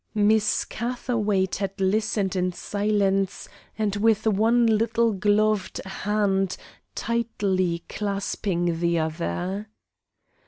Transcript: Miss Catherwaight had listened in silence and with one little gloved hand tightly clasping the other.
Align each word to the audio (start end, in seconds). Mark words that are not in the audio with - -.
Miss 0.15 0.65
Catherwaight 0.65 1.57
had 1.57 1.79
listened 1.79 2.35
in 2.35 2.53
silence 2.53 3.47
and 3.77 3.97
with 3.97 4.25
one 4.25 4.65
little 4.65 5.13
gloved 5.13 5.77
hand 5.85 6.57
tightly 6.95 7.83
clasping 7.87 8.79
the 8.79 8.97
other. 8.97 9.69